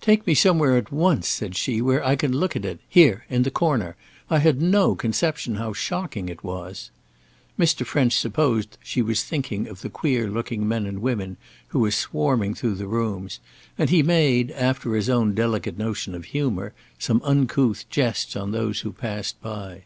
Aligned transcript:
"Take 0.00 0.26
me 0.26 0.34
somewhere 0.34 0.76
at 0.76 0.90
once," 0.90 1.28
said 1.28 1.54
she, 1.54 1.80
"where 1.80 2.04
I 2.04 2.16
can 2.16 2.32
look 2.32 2.56
at 2.56 2.64
it. 2.64 2.80
Here! 2.88 3.24
in 3.30 3.44
the 3.44 3.50
corner. 3.52 3.94
I 4.28 4.40
had 4.40 4.60
no 4.60 4.96
conception 4.96 5.54
how 5.54 5.72
shocking 5.72 6.28
it 6.28 6.42
was!" 6.42 6.90
Mr. 7.56 7.86
French 7.86 8.16
supposed 8.18 8.76
she 8.82 9.02
was 9.02 9.22
thinking 9.22 9.68
of 9.68 9.82
the 9.82 9.88
queer 9.88 10.28
looking 10.28 10.66
men 10.66 10.84
and 10.84 10.98
women 11.00 11.36
who 11.68 11.78
were 11.78 11.92
swarming 11.92 12.54
through 12.54 12.74
the 12.74 12.88
rooms, 12.88 13.38
and 13.78 13.88
he 13.88 14.02
made, 14.02 14.50
after 14.50 14.96
his 14.96 15.08
own 15.08 15.32
delicate 15.32 15.78
notion 15.78 16.12
of 16.12 16.24
humour, 16.24 16.72
some 16.98 17.22
uncouth 17.22 17.88
jests 17.88 18.34
on 18.34 18.50
those 18.50 18.80
who 18.80 18.90
passed 18.92 19.40
by. 19.40 19.84